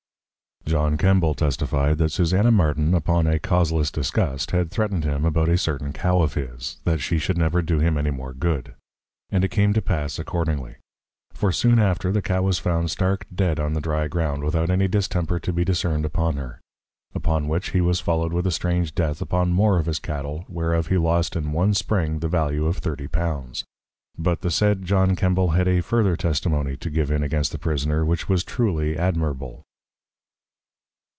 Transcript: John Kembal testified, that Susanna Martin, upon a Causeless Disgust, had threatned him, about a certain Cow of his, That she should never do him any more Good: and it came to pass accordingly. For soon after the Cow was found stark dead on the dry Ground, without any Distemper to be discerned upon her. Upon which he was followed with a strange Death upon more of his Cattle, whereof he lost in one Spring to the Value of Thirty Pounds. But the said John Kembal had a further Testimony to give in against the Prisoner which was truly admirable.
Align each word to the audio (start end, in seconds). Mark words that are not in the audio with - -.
John 0.63 0.97
Kembal 0.97 1.35
testified, 1.35 1.97
that 1.97 2.13
Susanna 2.13 2.49
Martin, 2.49 2.93
upon 2.93 3.27
a 3.27 3.39
Causeless 3.39 3.91
Disgust, 3.91 4.51
had 4.51 4.71
threatned 4.71 5.03
him, 5.03 5.25
about 5.25 5.49
a 5.49 5.57
certain 5.57 5.91
Cow 5.91 6.21
of 6.21 6.35
his, 6.35 6.77
That 6.85 6.99
she 7.01 7.17
should 7.17 7.37
never 7.37 7.61
do 7.61 7.79
him 7.79 7.97
any 7.97 8.11
more 8.11 8.31
Good: 8.33 8.73
and 9.29 9.43
it 9.43 9.49
came 9.51 9.73
to 9.73 9.81
pass 9.81 10.17
accordingly. 10.17 10.75
For 11.33 11.51
soon 11.51 11.77
after 11.77 12.09
the 12.13 12.21
Cow 12.21 12.43
was 12.43 12.57
found 12.57 12.89
stark 12.89 13.25
dead 13.35 13.59
on 13.59 13.73
the 13.73 13.81
dry 13.81 14.07
Ground, 14.07 14.45
without 14.45 14.69
any 14.69 14.87
Distemper 14.87 15.39
to 15.41 15.51
be 15.51 15.65
discerned 15.65 16.05
upon 16.05 16.37
her. 16.37 16.61
Upon 17.13 17.49
which 17.49 17.71
he 17.71 17.81
was 17.81 17.99
followed 17.99 18.31
with 18.31 18.47
a 18.47 18.51
strange 18.51 18.95
Death 18.95 19.19
upon 19.19 19.51
more 19.51 19.77
of 19.77 19.87
his 19.87 19.99
Cattle, 19.99 20.45
whereof 20.47 20.87
he 20.87 20.97
lost 20.97 21.35
in 21.35 21.51
one 21.51 21.73
Spring 21.73 22.13
to 22.13 22.19
the 22.21 22.29
Value 22.29 22.65
of 22.65 22.77
Thirty 22.77 23.09
Pounds. 23.09 23.65
But 24.17 24.39
the 24.39 24.51
said 24.51 24.85
John 24.85 25.17
Kembal 25.17 25.49
had 25.53 25.67
a 25.67 25.81
further 25.81 26.15
Testimony 26.15 26.77
to 26.77 26.89
give 26.89 27.11
in 27.11 27.23
against 27.23 27.51
the 27.51 27.59
Prisoner 27.59 28.05
which 28.05 28.29
was 28.29 28.45
truly 28.45 28.97
admirable. 28.97 29.63